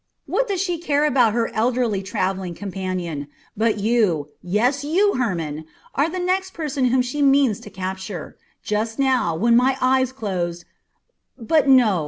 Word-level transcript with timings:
What 0.25 0.47
does 0.47 0.59
she 0.59 0.79
care 0.79 1.05
about 1.05 1.33
her 1.33 1.53
elderly 1.53 2.01
travelling 2.01 2.55
companion? 2.55 3.27
But 3.55 3.77
you 3.77 4.29
yes, 4.41 4.83
you, 4.83 5.13
Hermon 5.17 5.65
are 5.93 6.09
the 6.09 6.17
next 6.17 6.55
person 6.55 6.85
whom 6.85 7.03
she 7.03 7.21
means 7.21 7.59
to 7.59 7.69
capture. 7.69 8.35
Just 8.63 8.97
now, 8.97 9.35
when 9.35 9.55
my 9.55 9.77
eyes 9.79 10.11
closed 10.11 10.65
But 11.37 11.67
no! 11.69 11.99